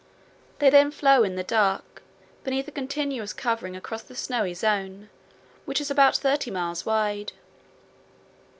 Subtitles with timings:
[0.57, 2.01] They then flow in the dark
[2.43, 5.11] beneath a continuous covering across the snowy zone,
[5.65, 7.33] which is about thirty miles wide.